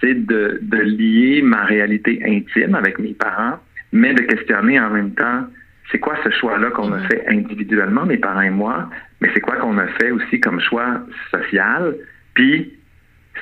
c'est 0.00 0.14
de, 0.14 0.58
de 0.62 0.78
lier 0.78 1.42
ma 1.42 1.64
réalité 1.64 2.20
intime 2.26 2.74
avec 2.74 2.98
mes 2.98 3.14
parents, 3.14 3.58
mais 3.92 4.12
de 4.12 4.22
questionner 4.22 4.78
en 4.80 4.90
même 4.90 5.12
temps 5.12 5.46
c'est 5.92 5.98
quoi 5.98 6.16
ce 6.24 6.30
choix-là 6.30 6.70
qu'on 6.70 6.92
a 6.92 6.96
mm-hmm. 6.96 7.06
fait 7.08 7.24
individuellement, 7.28 8.06
mes 8.06 8.16
parents 8.16 8.40
et 8.40 8.50
moi, 8.50 8.88
mais 9.20 9.30
c'est 9.34 9.40
quoi 9.40 9.56
qu'on 9.56 9.76
a 9.78 9.86
fait 9.86 10.10
aussi 10.10 10.40
comme 10.40 10.58
choix 10.58 11.00
social, 11.30 11.94
puis 12.32 12.72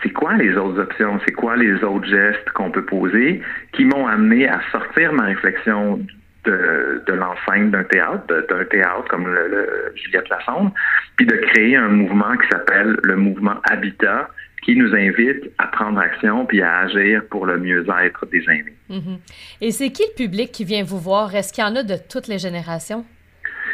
c'est 0.03 0.11
quoi 0.11 0.35
les 0.35 0.57
autres 0.57 0.81
options, 0.81 1.21
c'est 1.27 1.33
quoi 1.33 1.57
les 1.57 1.83
autres 1.85 2.07
gestes 2.07 2.49
qu'on 2.55 2.71
peut 2.71 2.85
poser 2.85 3.43
qui 3.73 3.85
m'ont 3.85 4.07
amené 4.07 4.49
à 4.49 4.61
sortir 4.71 5.13
ma 5.13 5.25
réflexion 5.25 6.01
de, 6.45 7.03
de 7.07 7.13
l'enceinte 7.13 7.71
d'un 7.71 7.85
théâtre, 7.85 8.25
d'un 8.49 8.65
théâtre 8.65 9.05
comme 9.09 9.27
le, 9.27 9.93
Juliette 9.95 10.29
Lassonde, 10.29 10.73
puis 11.17 11.27
de 11.27 11.37
créer 11.37 11.77
un 11.77 11.89
mouvement 11.89 12.37
qui 12.37 12.49
s'appelle 12.51 12.97
le 13.03 13.17
mouvement 13.17 13.61
Habitat, 13.71 14.29
qui 14.63 14.77
nous 14.77 14.95
invite 14.95 15.51
à 15.59 15.67
prendre 15.67 15.99
action 15.99 16.47
puis 16.47 16.63
à 16.63 16.81
agir 16.81 17.23
pour 17.31 17.47
le 17.47 17.59
mieux-être 17.59 18.27
des 18.27 18.45
aînés. 18.49 18.77
Mm-hmm. 18.91 19.19
Et 19.61 19.71
c'est 19.73 19.91
qui 19.91 20.05
le 20.17 20.25
public 20.25 20.53
qui 20.53 20.65
vient 20.65 20.85
vous 20.85 20.99
voir? 20.99 21.35
Est-ce 21.35 21.53
qu'il 21.53 21.65
y 21.65 21.67
en 21.67 21.77
a 21.77 21.83
de 21.83 21.97
toutes 22.09 22.29
les 22.29 22.39
générations? 22.39 23.05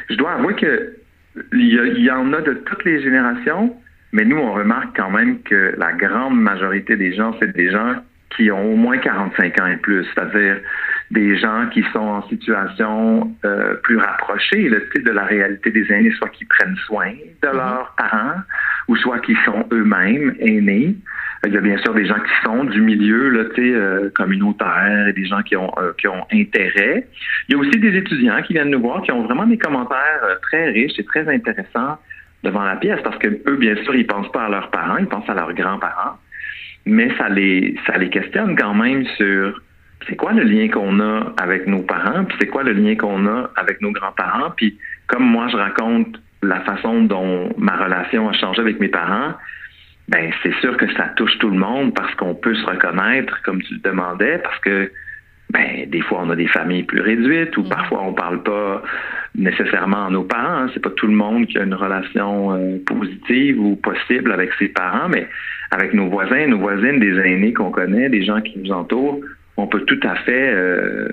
Je 0.08 0.14
dois 0.16 0.32
avouer 0.32 0.54
que 0.54 0.96
il 1.52 2.04
y 2.04 2.10
en 2.10 2.32
a 2.32 2.40
de 2.40 2.54
toutes 2.54 2.84
les 2.84 3.00
générations, 3.00 3.76
mais 4.12 4.24
nous, 4.24 4.38
on 4.38 4.52
remarque 4.52 4.96
quand 4.96 5.10
même 5.10 5.42
que 5.42 5.74
la 5.76 5.92
grande 5.92 6.40
majorité 6.40 6.96
des 6.96 7.14
gens, 7.14 7.34
c'est 7.38 7.54
des 7.54 7.70
gens 7.70 7.96
qui 8.36 8.50
ont 8.50 8.72
au 8.72 8.76
moins 8.76 8.98
45 8.98 9.60
ans 9.60 9.66
et 9.66 9.76
plus, 9.76 10.04
c'est-à-dire 10.14 10.58
des 11.10 11.38
gens 11.38 11.66
qui 11.72 11.82
sont 11.92 11.98
en 11.98 12.28
situation 12.28 13.34
euh, 13.44 13.74
plus 13.76 13.96
rapprochée 13.96 14.68
le 14.68 14.86
de 14.94 15.10
la 15.10 15.24
réalité 15.24 15.70
des 15.70 15.90
aînés, 15.90 16.12
soit 16.12 16.28
qui 16.28 16.44
prennent 16.44 16.76
soin 16.86 17.12
de 17.42 17.48
mhm. 17.48 17.56
leurs 17.56 17.94
parents, 17.96 18.40
ou 18.88 18.96
soit 18.96 19.20
qui 19.20 19.34
sont 19.44 19.66
eux-mêmes 19.72 20.34
aînés. 20.40 20.96
Il 21.46 21.52
y 21.52 21.56
a 21.56 21.60
bien 21.60 21.78
sûr 21.78 21.94
des 21.94 22.04
gens 22.04 22.18
qui 22.18 22.44
sont 22.44 22.64
du 22.64 22.80
milieu 22.80 23.28
là, 23.28 23.44
euh, 23.58 24.10
communautaire 24.10 25.06
et 25.08 25.12
des 25.12 25.24
gens 25.24 25.42
qui 25.42 25.56
ont, 25.56 25.72
euh, 25.78 25.92
qui 25.96 26.08
ont 26.08 26.26
intérêt. 26.32 27.06
Il 27.48 27.52
y 27.52 27.54
a 27.54 27.58
aussi 27.58 27.78
des 27.78 27.96
étudiants 27.96 28.42
qui 28.42 28.54
viennent 28.54 28.70
nous 28.70 28.80
voir, 28.80 29.02
qui 29.02 29.12
ont 29.12 29.22
vraiment 29.22 29.46
des 29.46 29.56
commentaires 29.56 30.20
euh, 30.24 30.34
très 30.42 30.70
riches 30.70 30.98
et 30.98 31.04
très 31.04 31.28
intéressants 31.28 31.98
devant 32.42 32.64
la 32.64 32.76
pièce 32.76 33.00
parce 33.02 33.18
que 33.18 33.28
eux, 33.46 33.56
bien 33.56 33.76
sûr, 33.84 33.94
ils 33.94 34.06
pensent 34.06 34.30
pas 34.32 34.44
à 34.44 34.48
leurs 34.48 34.70
parents, 34.70 34.96
ils 34.98 35.06
pensent 35.06 35.28
à 35.28 35.34
leurs 35.34 35.52
grands-parents, 35.54 36.18
mais 36.86 37.10
ça 37.16 37.28
les, 37.28 37.76
ça 37.86 37.98
les 37.98 38.10
questionne 38.10 38.56
quand 38.56 38.74
même 38.74 39.04
sur 39.16 39.60
c'est 40.06 40.16
quoi 40.16 40.32
le 40.32 40.44
lien 40.44 40.68
qu'on 40.68 41.00
a 41.00 41.32
avec 41.36 41.66
nos 41.66 41.82
parents, 41.82 42.24
puis 42.24 42.36
c'est 42.40 42.46
quoi 42.46 42.62
le 42.62 42.72
lien 42.72 42.94
qu'on 42.94 43.26
a 43.26 43.50
avec 43.56 43.80
nos 43.80 43.90
grands-parents, 43.90 44.52
puis 44.56 44.78
comme 45.06 45.24
moi 45.24 45.48
je 45.48 45.56
raconte 45.56 46.20
la 46.42 46.60
façon 46.60 47.02
dont 47.02 47.52
ma 47.58 47.76
relation 47.76 48.28
a 48.28 48.32
changé 48.32 48.60
avec 48.60 48.78
mes 48.78 48.88
parents, 48.88 49.34
ben 50.08 50.30
c'est 50.42 50.54
sûr 50.60 50.76
que 50.76 50.90
ça 50.94 51.08
touche 51.16 51.36
tout 51.38 51.50
le 51.50 51.58
monde 51.58 51.94
parce 51.94 52.14
qu'on 52.14 52.34
peut 52.34 52.54
se 52.54 52.64
reconnaître, 52.64 53.42
comme 53.42 53.60
tu 53.62 53.74
le 53.74 53.80
demandais, 53.80 54.38
parce 54.38 54.58
que 54.60 54.90
ben 55.50 55.88
des 55.88 56.00
fois 56.00 56.20
on 56.22 56.30
a 56.30 56.36
des 56.36 56.46
familles 56.46 56.84
plus 56.84 57.00
réduites 57.00 57.56
ou 57.56 57.62
mm. 57.62 57.68
parfois 57.68 58.02
on 58.02 58.12
parle 58.12 58.42
pas 58.42 58.82
nécessairement 59.38 60.06
à 60.06 60.10
nos 60.10 60.24
parents. 60.24 60.64
Hein. 60.64 60.70
C'est 60.74 60.82
pas 60.82 60.90
tout 60.90 61.06
le 61.06 61.14
monde 61.14 61.46
qui 61.46 61.58
a 61.58 61.62
une 61.62 61.74
relation 61.74 62.52
euh, 62.52 62.78
positive 62.84 63.60
ou 63.60 63.76
possible 63.76 64.32
avec 64.32 64.50
ses 64.58 64.68
parents, 64.68 65.08
mais 65.08 65.26
avec 65.70 65.94
nos 65.94 66.08
voisins, 66.08 66.46
nos 66.46 66.58
voisines, 66.58 66.98
des 66.98 67.18
aînés 67.18 67.52
qu'on 67.52 67.70
connaît, 67.70 68.08
des 68.08 68.24
gens 68.24 68.40
qui 68.40 68.58
nous 68.58 68.72
entourent, 68.72 69.20
on 69.56 69.66
peut 69.66 69.82
tout 69.82 70.00
à 70.02 70.16
fait 70.16 70.52
euh, 70.54 71.08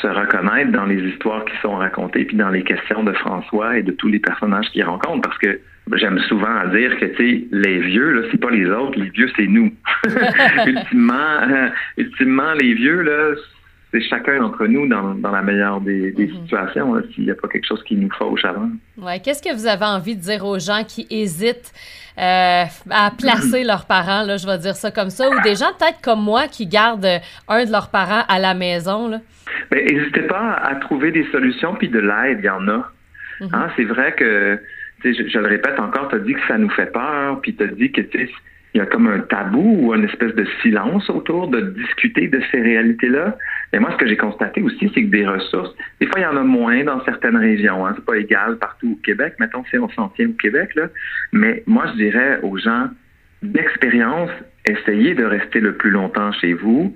se 0.00 0.06
reconnaître 0.06 0.72
dans 0.72 0.86
les 0.86 1.00
histoires 1.10 1.44
qui 1.44 1.56
sont 1.60 1.76
racontées, 1.76 2.24
puis 2.24 2.36
dans 2.36 2.50
les 2.50 2.62
questions 2.62 3.02
de 3.02 3.12
François 3.12 3.78
et 3.78 3.82
de 3.82 3.92
tous 3.92 4.08
les 4.08 4.18
personnages 4.18 4.66
qu'il 4.70 4.84
rencontre, 4.84 5.22
parce 5.22 5.38
que 5.38 5.60
j'aime 5.94 6.18
souvent 6.20 6.66
dire 6.68 6.96
que 6.98 7.06
les 7.52 7.78
vieux 7.80 8.12
là 8.12 8.28
c'est 8.30 8.40
pas 8.40 8.50
les 8.50 8.66
autres 8.70 8.98
les 8.98 9.10
vieux 9.10 9.28
c'est 9.36 9.48
nous 9.48 9.72
ultimement 10.66 11.40
euh, 11.42 11.68
ultimement 11.98 12.52
les 12.52 12.74
vieux 12.74 13.02
là 13.02 13.34
c'est 13.92 14.00
chacun 14.02 14.38
d'entre 14.40 14.66
nous 14.66 14.88
dans, 14.88 15.14
dans, 15.14 15.30
la 15.30 15.42
meilleure 15.42 15.80
des, 15.80 16.12
des 16.12 16.26
mm-hmm. 16.26 16.42
situations 16.42 17.02
s'il 17.14 17.24
n'y 17.24 17.30
a 17.30 17.34
pas 17.34 17.48
quelque 17.48 17.66
chose 17.66 17.82
qui 17.84 17.96
nous 17.96 18.10
fauche 18.10 18.44
avant 18.44 18.70
ouais 18.98 19.20
qu'est-ce 19.20 19.42
que 19.42 19.54
vous 19.54 19.66
avez 19.66 19.84
envie 19.84 20.16
de 20.16 20.20
dire 20.20 20.44
aux 20.44 20.58
gens 20.58 20.82
qui 20.86 21.06
hésitent 21.10 21.72
euh, 22.18 22.64
à 22.90 23.10
placer 23.16 23.64
leurs 23.64 23.86
parents 23.86 24.22
là 24.22 24.36
je 24.36 24.46
vais 24.46 24.58
dire 24.58 24.76
ça 24.76 24.90
comme 24.90 25.10
ça 25.10 25.28
ou 25.28 25.40
des 25.42 25.54
gens 25.54 25.72
peut-être 25.78 26.00
comme 26.02 26.22
moi 26.22 26.48
qui 26.48 26.66
gardent 26.66 27.20
un 27.48 27.64
de 27.64 27.70
leurs 27.70 27.90
parents 27.90 28.24
à 28.28 28.38
la 28.38 28.54
maison 28.54 29.20
ben, 29.70 29.84
n'hésitez 29.84 30.22
pas 30.22 30.54
à 30.54 30.74
trouver 30.76 31.10
des 31.10 31.26
solutions 31.30 31.74
puis 31.74 31.88
de 31.88 31.98
l'aide 31.98 32.38
il 32.40 32.46
y 32.46 32.50
en 32.50 32.66
a 32.68 32.90
mm-hmm. 33.40 33.54
hein, 33.54 33.68
c'est 33.76 33.84
vrai 33.84 34.14
que 34.14 34.58
je, 35.04 35.38
le 35.38 35.46
répète 35.46 35.78
encore, 35.78 36.08
tu 36.08 36.16
as 36.16 36.20
dit 36.20 36.34
que 36.34 36.46
ça 36.46 36.58
nous 36.58 36.70
fait 36.70 36.92
peur, 36.92 37.40
puis 37.40 37.54
tu 37.54 37.62
as 37.64 37.68
dit 37.68 37.90
que 37.90 38.02
il 38.74 38.78
y 38.78 38.80
a 38.80 38.86
comme 38.86 39.06
un 39.06 39.20
tabou 39.20 39.78
ou 39.80 39.94
une 39.94 40.04
espèce 40.04 40.34
de 40.34 40.46
silence 40.62 41.10
autour 41.10 41.48
de 41.48 41.60
discuter 41.60 42.28
de 42.28 42.40
ces 42.50 42.60
réalités-là. 42.60 43.36
Mais 43.72 43.80
moi, 43.80 43.90
ce 43.92 43.96
que 43.96 44.06
j'ai 44.06 44.16
constaté 44.16 44.62
aussi, 44.62 44.90
c'est 44.94 45.02
que 45.04 45.10
des 45.10 45.26
ressources, 45.26 45.74
des 46.00 46.06
fois, 46.06 46.20
il 46.20 46.22
y 46.22 46.26
en 46.26 46.36
a 46.36 46.42
moins 46.42 46.82
dans 46.84 47.04
certaines 47.04 47.36
régions. 47.36 47.86
Hein. 47.86 47.92
C'est 47.96 48.04
pas 48.04 48.16
égal 48.16 48.56
partout 48.58 48.92
au 48.92 49.04
Québec. 49.04 49.34
Mettons, 49.38 49.64
si 49.70 49.76
on 49.78 49.90
s'en 49.90 50.08
tient 50.08 50.28
au 50.28 50.32
Québec, 50.32 50.74
là. 50.74 50.88
Mais 51.32 51.62
moi, 51.66 51.84
je 51.92 52.04
dirais 52.04 52.38
aux 52.42 52.56
gens 52.56 52.88
d'expérience, 53.42 54.30
essayez 54.64 55.14
de 55.14 55.24
rester 55.24 55.60
le 55.60 55.74
plus 55.74 55.90
longtemps 55.90 56.32
chez 56.32 56.54
vous. 56.54 56.94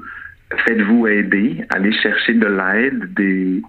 Faites-vous 0.67 1.09
aider. 1.09 1.63
Allez 1.71 1.93
chercher 1.93 2.35
de 2.35 2.47
l'aide, 2.47 3.13
des, 3.15 3.61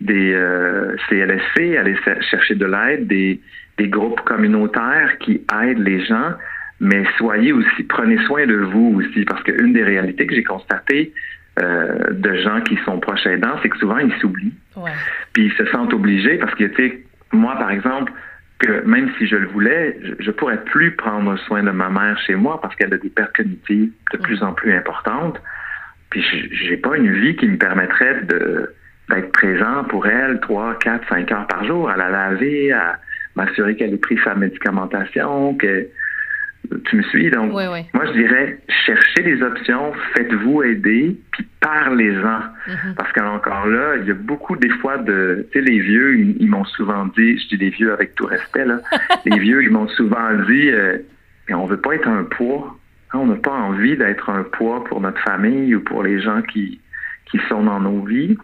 des 0.00 0.32
euh, 0.34 0.96
CLSC, 1.08 1.76
allez 1.76 1.96
chercher 2.30 2.56
de 2.56 2.66
l'aide, 2.66 3.06
des 3.06 3.40
des 3.78 3.88
groupes 3.88 4.20
communautaires 4.20 5.18
qui 5.18 5.42
aident 5.62 5.80
les 5.80 6.04
gens, 6.04 6.32
mais 6.84 7.02
soyez 7.16 7.52
aussi, 7.52 7.82
prenez 7.84 8.18
soin 8.26 8.46
de 8.46 8.56
vous 8.56 9.00
aussi, 9.00 9.24
parce 9.24 9.42
qu'une 9.42 9.72
des 9.72 9.82
réalités 9.82 10.26
que 10.26 10.34
j'ai 10.34 10.44
constatées 10.44 11.12
euh, 11.62 12.10
de 12.10 12.34
gens 12.36 12.60
qui 12.60 12.76
sont 12.84 13.00
proches 13.00 13.26
aidants, 13.26 13.56
c'est 13.62 13.70
que 13.70 13.78
souvent 13.78 13.98
ils 13.98 14.12
s'oublient. 14.20 14.52
Puis 15.32 15.46
ils 15.46 15.52
se 15.52 15.64
sentent 15.72 15.94
obligés 15.94 16.36
parce 16.36 16.54
que, 16.54 16.64
tu 16.64 16.76
sais, 16.76 17.04
moi, 17.32 17.56
par 17.56 17.70
exemple, 17.70 18.12
que 18.58 18.84
même 18.84 19.10
si 19.16 19.26
je 19.26 19.36
le 19.36 19.46
voulais, 19.46 19.98
je, 20.20 20.26
ne 20.26 20.32
pourrais 20.32 20.62
plus 20.62 20.92
prendre 20.92 21.38
soin 21.40 21.62
de 21.62 21.70
ma 21.70 21.88
mère 21.88 22.18
chez 22.26 22.34
moi 22.34 22.60
parce 22.60 22.76
qu'elle 22.76 22.92
a 22.92 22.98
des 22.98 23.08
pertes 23.08 23.34
cognitives 23.34 23.90
de 24.12 24.18
plus 24.18 24.42
en 24.42 24.52
plus 24.52 24.72
importantes. 24.74 25.40
Puis 26.10 26.22
j'ai 26.52 26.76
pas 26.76 26.96
une 26.98 27.12
vie 27.12 27.34
qui 27.36 27.48
me 27.48 27.56
permettrait 27.56 28.22
de 28.24 28.74
d'être 29.10 29.32
présent 29.32 29.84
pour 29.84 30.06
elle 30.06 30.40
trois, 30.40 30.78
quatre, 30.78 31.06
cinq 31.08 31.30
heures 31.30 31.46
par 31.46 31.64
jour, 31.64 31.90
à 31.90 31.96
la 31.96 32.08
laver, 32.08 32.72
à, 32.72 32.98
m'assurer 33.36 33.76
qu'elle 33.76 33.94
ait 33.94 33.98
pris 33.98 34.18
sa 34.24 34.34
médicamentation, 34.34 35.54
que 35.54 35.88
tu 36.84 36.96
me 36.96 37.02
suis. 37.04 37.30
Donc, 37.30 37.52
moi, 37.52 38.06
je 38.06 38.12
dirais, 38.12 38.58
cherchez 38.86 39.22
des 39.22 39.42
options, 39.42 39.92
faites-vous 40.14 40.62
aider, 40.62 41.16
puis 41.32 41.46
parlez-en. 41.60 42.40
Mm-hmm. 42.40 42.94
Parce 42.96 43.12
qu'encore 43.12 43.66
là, 43.66 43.96
il 44.00 44.06
y 44.06 44.10
a 44.10 44.14
beaucoup 44.14 44.56
des 44.56 44.70
fois 44.70 44.98
de... 44.98 45.46
Tu 45.52 45.58
sais, 45.58 45.64
les 45.64 45.78
vieux, 45.78 46.18
ils, 46.18 46.48
m'ont 46.48 46.64
souvent 46.64 47.06
dit, 47.06 47.38
je 47.38 47.48
dis 47.48 47.56
les 47.56 47.70
vieux 47.70 47.92
avec 47.92 48.14
tout 48.14 48.26
respect, 48.26 48.64
là, 48.64 48.80
les 49.24 49.38
vieux, 49.38 49.62
ils 49.62 49.70
m'ont 49.70 49.88
souvent 49.88 50.32
dit, 50.48 50.70
euh, 50.70 50.98
on 51.50 51.66
veut 51.66 51.80
pas 51.80 51.94
être 51.94 52.08
un 52.08 52.24
poids. 52.24 52.76
On 53.12 53.26
n'a 53.26 53.36
pas 53.36 53.52
envie 53.52 53.96
d'être 53.96 54.28
un 54.28 54.42
poids 54.42 54.82
pour 54.84 55.00
notre 55.00 55.20
famille 55.20 55.74
ou 55.76 55.80
pour 55.80 56.02
les 56.02 56.20
gens 56.20 56.42
qui, 56.42 56.80
qui 57.30 57.38
sont 57.48 57.62
dans 57.62 57.78
nos 57.78 58.02
vies. 58.02 58.36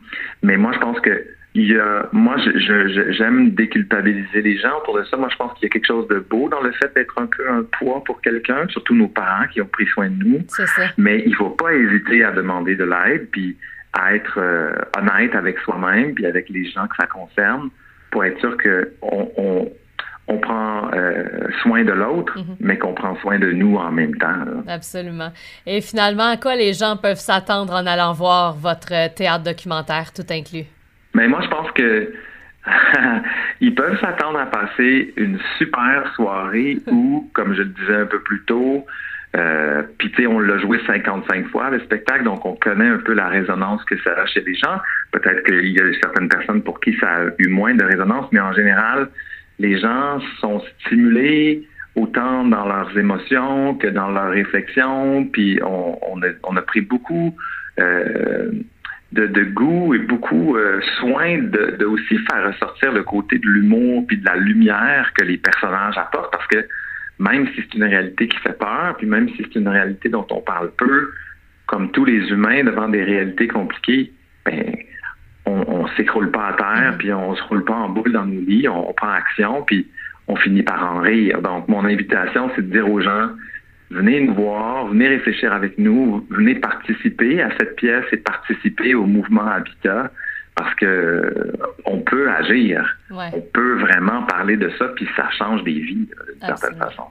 Mais 0.44 0.56
moi, 0.56 0.70
je 0.72 0.78
pense 0.78 1.00
que 1.00 1.24
il 1.54 1.72
y 1.72 1.76
a, 1.76 2.08
moi, 2.12 2.36
j'aime 2.38 3.50
déculpabiliser 3.50 4.40
les 4.40 4.58
gens 4.58 4.78
autour 4.78 4.98
de 4.98 5.04
ça. 5.04 5.16
Moi, 5.16 5.28
je 5.32 5.36
pense 5.36 5.52
qu'il 5.54 5.64
y 5.64 5.66
a 5.66 5.70
quelque 5.70 5.86
chose 5.86 6.06
de 6.06 6.20
beau 6.20 6.48
dans 6.48 6.60
le 6.60 6.70
fait 6.72 6.94
d'être 6.94 7.18
un 7.18 7.26
peu 7.26 7.50
un 7.50 7.64
poids 7.78 8.04
pour 8.04 8.20
quelqu'un, 8.20 8.68
surtout 8.68 8.94
nos 8.94 9.08
parents 9.08 9.46
qui 9.52 9.60
ont 9.60 9.66
pris 9.66 9.86
soin 9.86 10.08
de 10.10 10.24
nous. 10.24 10.44
Ça. 10.48 10.64
Mais 10.96 11.24
il 11.26 11.34
faut 11.34 11.50
pas 11.50 11.72
hésiter 11.74 12.22
à 12.22 12.30
demander 12.30 12.76
de 12.76 12.84
l'aide, 12.84 13.28
puis 13.32 13.56
à 13.92 14.14
être 14.14 14.38
euh, 14.38 14.72
honnête 14.96 15.34
avec 15.34 15.58
soi-même, 15.58 16.14
puis 16.14 16.24
avec 16.24 16.48
les 16.50 16.70
gens 16.70 16.86
que 16.86 16.94
ça 16.96 17.06
concerne, 17.06 17.70
pour 18.12 18.24
être 18.24 18.38
sûr 18.38 18.56
que 18.56 18.92
on, 19.02 19.72
on, 20.28 20.38
prend 20.38 20.88
euh, 20.94 21.24
soin 21.62 21.82
de 21.82 21.90
l'autre, 21.90 22.38
mm-hmm. 22.38 22.56
mais 22.60 22.78
qu'on 22.78 22.94
prend 22.94 23.16
soin 23.16 23.40
de 23.40 23.50
nous 23.50 23.74
en 23.74 23.90
même 23.90 24.16
temps. 24.16 24.44
Absolument. 24.68 25.32
Et 25.66 25.80
finalement, 25.80 26.30
à 26.30 26.36
quoi 26.36 26.54
les 26.54 26.72
gens 26.72 26.96
peuvent 26.96 27.18
s'attendre 27.18 27.72
en 27.72 27.84
allant 27.84 28.12
voir 28.12 28.54
votre 28.54 29.12
théâtre 29.14 29.42
documentaire, 29.42 30.12
tout 30.12 30.26
inclus? 30.30 30.66
Mais 31.14 31.28
moi, 31.28 31.40
je 31.42 31.48
pense 31.48 31.70
que 31.72 32.12
ils 33.60 33.74
peuvent 33.74 33.98
s'attendre 34.00 34.38
à 34.38 34.46
passer 34.46 35.12
une 35.16 35.38
super 35.58 36.12
soirée 36.14 36.78
où, 36.86 37.30
comme 37.32 37.54
je 37.54 37.62
le 37.62 37.68
disais 37.68 37.96
un 37.96 38.06
peu 38.06 38.20
plus 38.20 38.42
tôt, 38.42 38.86
euh, 39.36 39.82
puis 39.98 40.10
tu 40.10 40.22
sais, 40.22 40.26
on 40.26 40.40
l'a 40.40 40.58
joué 40.58 40.80
55 40.86 41.48
fois 41.48 41.70
le 41.70 41.78
spectacle, 41.80 42.24
donc 42.24 42.44
on 42.44 42.56
connaît 42.56 42.88
un 42.88 42.98
peu 42.98 43.12
la 43.12 43.28
résonance 43.28 43.84
que 43.84 43.96
ça 44.02 44.12
a 44.12 44.26
chez 44.26 44.40
les 44.40 44.54
gens. 44.54 44.80
Peut-être 45.12 45.44
qu'il 45.44 45.68
y 45.68 45.80
a 45.80 45.84
certaines 46.02 46.28
personnes 46.28 46.62
pour 46.62 46.80
qui 46.80 46.96
ça 46.98 47.08
a 47.08 47.24
eu 47.38 47.46
moins 47.46 47.74
de 47.74 47.84
résonance, 47.84 48.26
mais 48.32 48.40
en 48.40 48.52
général, 48.52 49.08
les 49.60 49.78
gens 49.78 50.18
sont 50.40 50.60
stimulés 50.80 51.64
autant 51.94 52.44
dans 52.44 52.66
leurs 52.66 52.96
émotions 52.98 53.74
que 53.74 53.86
dans 53.86 54.08
leurs 54.08 54.30
réflexions. 54.30 55.26
Puis 55.26 55.60
on, 55.62 55.98
on, 56.10 56.22
a, 56.22 56.28
on 56.44 56.56
a 56.56 56.62
pris 56.62 56.80
beaucoup 56.80 57.36
euh, 57.78 58.50
de, 59.12 59.26
de, 59.26 59.44
goût 59.44 59.94
et 59.94 59.98
beaucoup 59.98 60.56
euh, 60.56 60.80
soin 61.00 61.38
de, 61.38 61.76
de, 61.78 61.84
aussi 61.84 62.18
faire 62.30 62.46
ressortir 62.46 62.92
le 62.92 63.02
côté 63.02 63.38
de 63.38 63.46
l'humour 63.46 64.06
puis 64.06 64.18
de 64.18 64.24
la 64.24 64.36
lumière 64.36 65.12
que 65.14 65.24
les 65.24 65.36
personnages 65.36 65.98
apportent 65.98 66.30
parce 66.30 66.46
que 66.46 66.64
même 67.18 67.48
si 67.48 67.56
c'est 67.56 67.74
une 67.74 67.84
réalité 67.84 68.28
qui 68.28 68.38
fait 68.38 68.58
peur, 68.58 68.96
puis 68.96 69.06
même 69.06 69.28
si 69.30 69.36
c'est 69.38 69.58
une 69.58 69.68
réalité 69.68 70.08
dont 70.08 70.26
on 70.30 70.40
parle 70.40 70.70
peu, 70.76 71.12
comme 71.66 71.90
tous 71.90 72.04
les 72.04 72.30
humains 72.30 72.64
devant 72.64 72.88
des 72.88 73.04
réalités 73.04 73.46
compliquées, 73.46 74.12
ben 74.46 74.74
on, 75.44 75.64
on 75.66 75.88
s'écroule 75.96 76.30
pas 76.30 76.48
à 76.48 76.52
terre, 76.54 76.92
mm-hmm. 76.92 76.96
puis 76.96 77.12
on 77.12 77.34
se 77.34 77.42
roule 77.44 77.64
pas 77.64 77.74
en 77.74 77.88
boule 77.90 78.12
dans 78.12 78.24
nos 78.24 78.40
lits, 78.40 78.68
on, 78.68 78.88
on 78.88 78.92
prend 78.94 79.10
action, 79.10 79.62
puis 79.62 79.86
on 80.28 80.36
finit 80.36 80.62
par 80.62 80.82
en 80.82 81.00
rire. 81.00 81.42
Donc 81.42 81.68
mon 81.68 81.84
invitation, 81.84 82.50
c'est 82.54 82.62
de 82.62 82.72
dire 82.72 82.90
aux 82.90 83.00
gens 83.00 83.30
venez 83.90 84.20
nous 84.20 84.34
voir, 84.34 84.86
venez 84.86 85.08
réfléchir 85.08 85.52
avec 85.52 85.78
nous, 85.78 86.26
venez 86.30 86.54
participer 86.54 87.42
à 87.42 87.50
cette 87.58 87.76
pièce 87.76 88.04
et 88.12 88.16
participer 88.16 88.94
au 88.94 89.04
mouvement 89.04 89.46
Habitat 89.46 90.10
parce 90.54 90.74
que 90.74 91.52
on 91.86 91.98
peut 92.00 92.30
agir. 92.30 92.98
On 93.10 93.40
peut 93.40 93.80
vraiment 93.80 94.22
parler 94.24 94.56
de 94.56 94.70
ça, 94.78 94.88
puis 94.94 95.08
ça 95.16 95.28
change 95.30 95.64
des 95.64 95.80
vies 95.80 95.94
d'une 95.94 96.46
certaine 96.46 96.76
façon. 96.76 97.04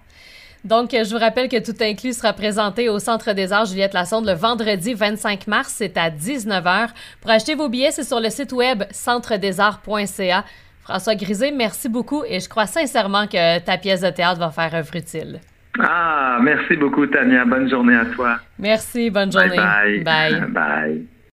Donc, 0.66 0.90
je 0.92 1.10
vous 1.10 1.20
rappelle 1.20 1.48
que 1.48 1.64
Tout 1.64 1.76
inclus 1.82 2.18
sera 2.18 2.34
présenté 2.34 2.90
au 2.90 3.00
Centre 3.00 3.32
des 3.32 3.54
Arts 3.54 3.66
Juliette 3.66 3.94
Lassonde 3.94 4.26
le 4.28 4.34
vendredi 4.34 4.94
25 4.94 5.48
mars. 5.48 5.74
C'est 5.78 5.98
à 5.98 6.10
19h. 6.10 6.90
Pour 7.22 7.32
acheter 7.32 7.56
vos 7.56 7.70
billets, 7.70 7.92
c'est 7.92 8.04
sur 8.04 8.20
le 8.20 8.30
site 8.30 8.52
web 8.52 8.84
centredesarts.ca. 8.92 10.44
François 10.82 11.16
Grisé, 11.16 11.52
merci 11.52 11.88
beaucoup 11.88 12.24
et 12.28 12.40
je 12.40 12.50
crois 12.50 12.66
sincèrement 12.66 13.28
que 13.28 13.60
ta 13.60 13.78
pièce 13.78 14.02
de 14.02 14.10
théâtre 14.10 14.40
va 14.40 14.50
faire 14.50 14.74
œuvre 14.74 14.96
utile. 14.96 15.40
Ah, 15.78 16.40
merci 16.42 16.76
beaucoup, 16.76 17.06
Tania. 17.06 17.46
Bonne 17.46 17.70
journée 17.70 17.96
à 17.96 18.06
toi. 18.06 18.40
Merci, 18.58 19.10
bonne 19.10 19.32
journée. 19.32 19.56
Bye. 19.56 20.04
Bye. 20.04 20.42
bye. 20.50 21.19